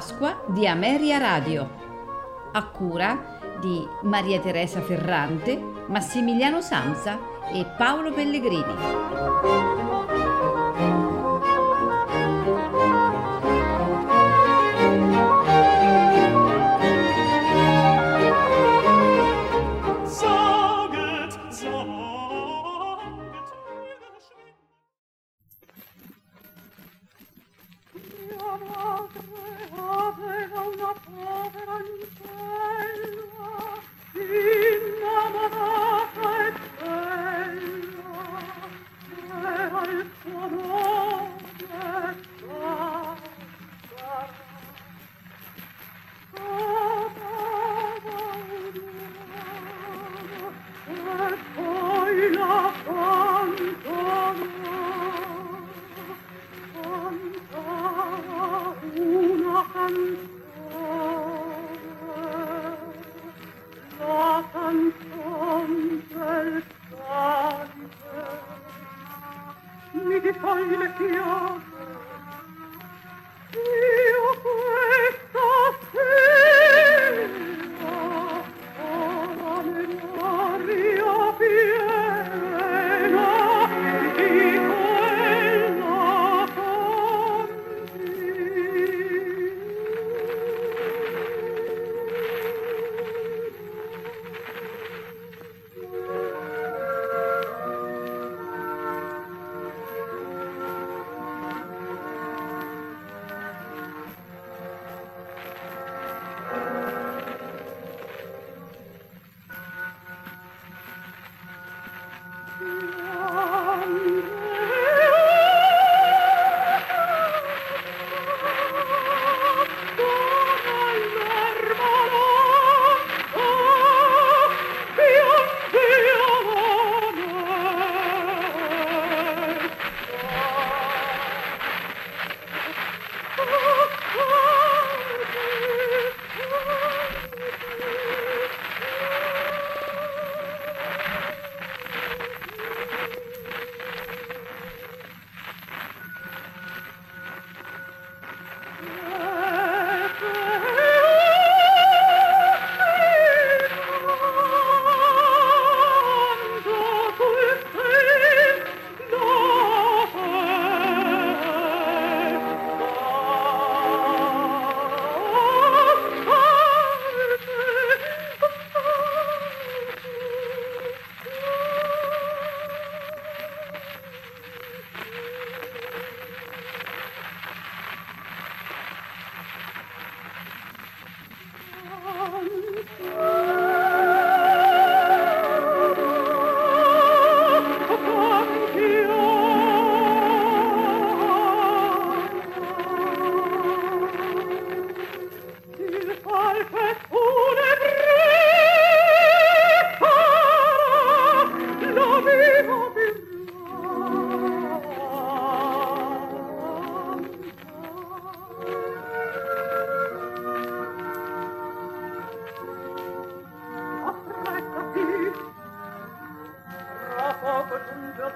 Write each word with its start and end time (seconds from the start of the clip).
Pasqua 0.00 0.42
di 0.46 0.66
Ameria 0.66 1.18
Radio, 1.18 1.68
a 2.52 2.64
cura 2.68 3.38
di 3.60 3.86
Maria 4.04 4.40
Teresa 4.40 4.80
Ferrante, 4.80 5.62
Massimiliano 5.88 6.62
Samsa 6.62 7.18
e 7.52 7.66
Paolo 7.76 8.10
Pellegrini. 8.10 9.89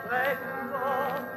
splendor 0.02 1.28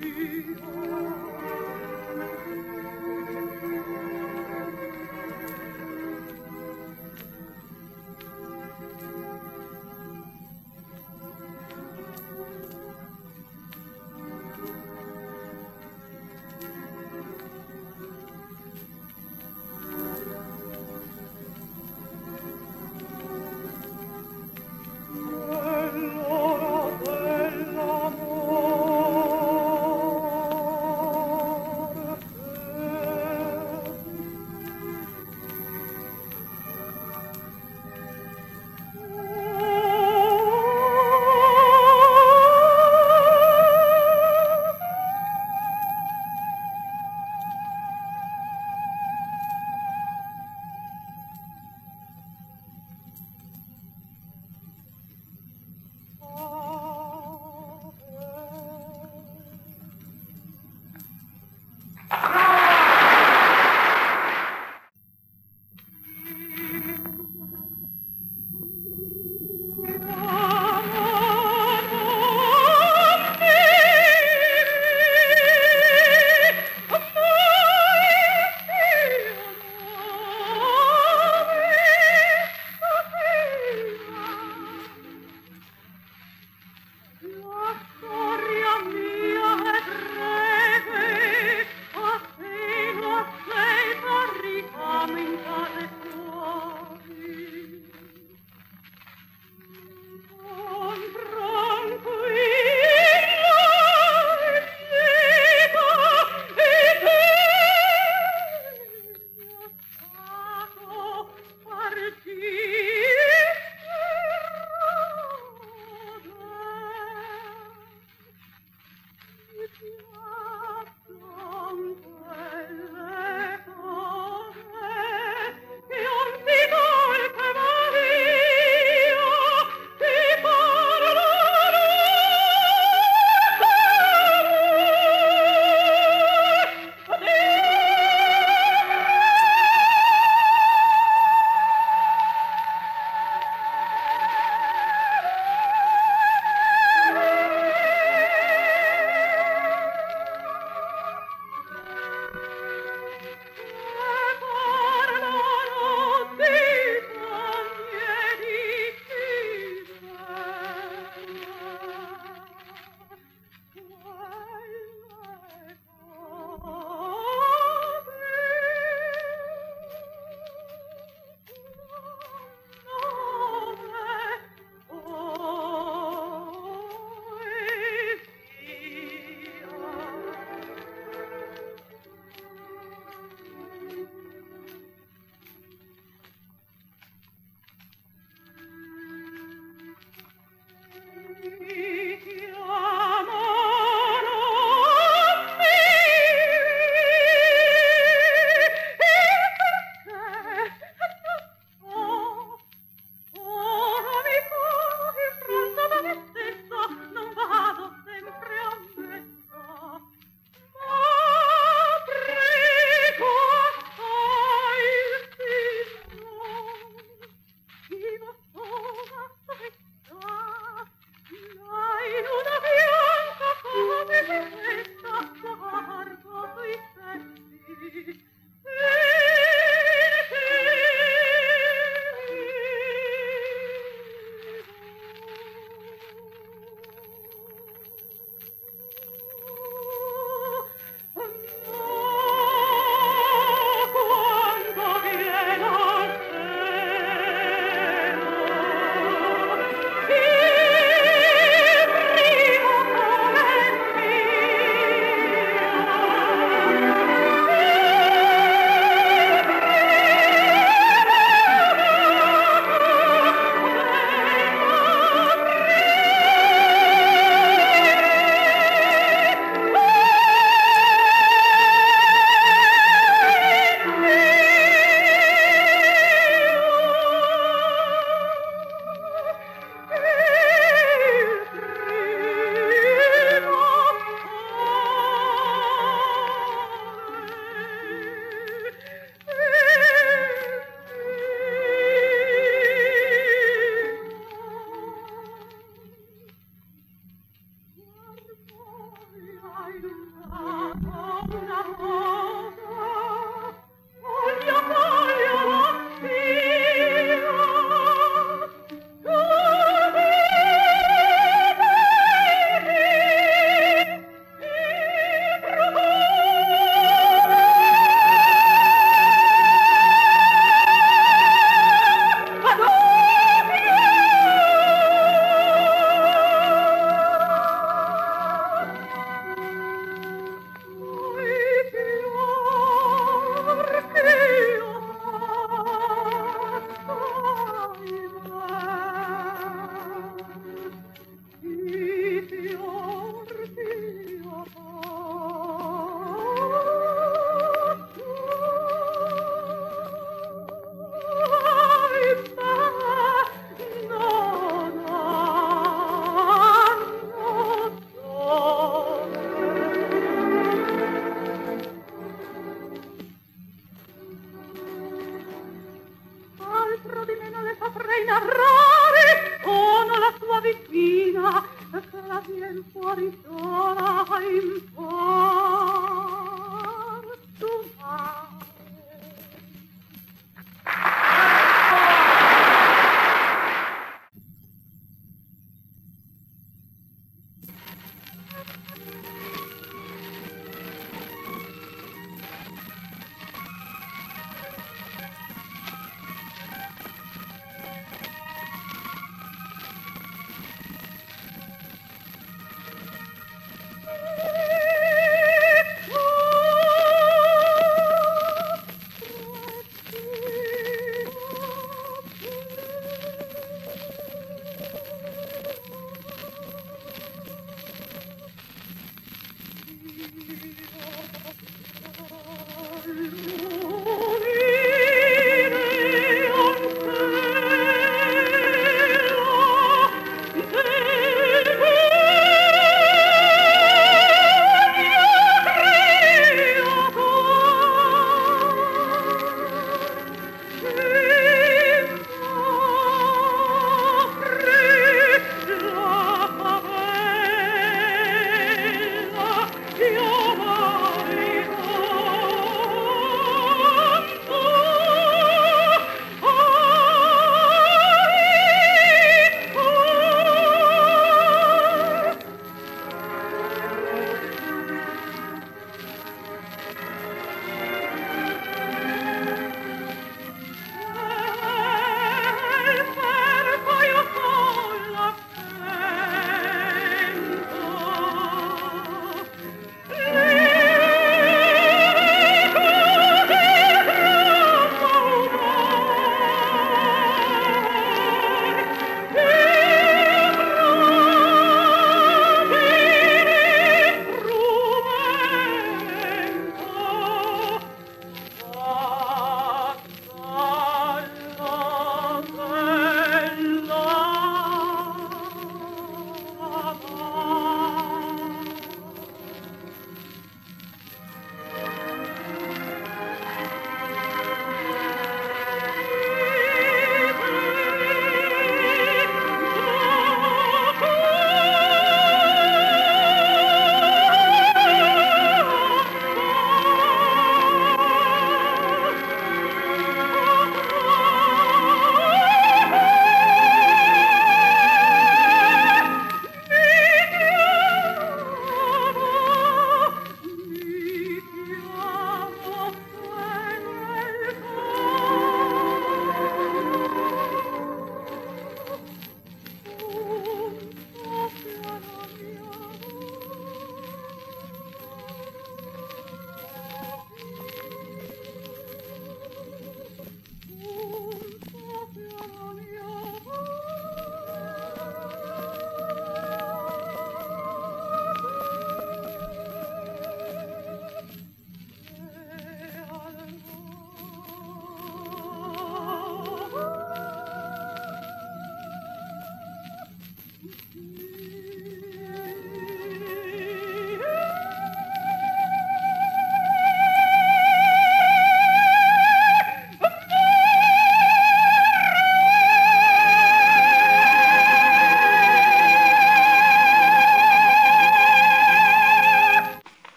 Dio 0.00 0.95